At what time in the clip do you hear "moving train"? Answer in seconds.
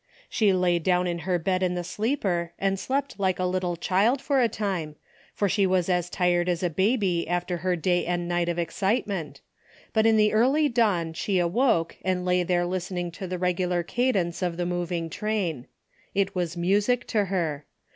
14.65-15.67